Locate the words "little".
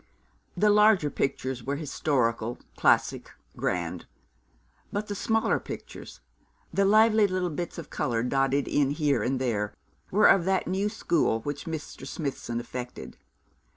7.27-7.51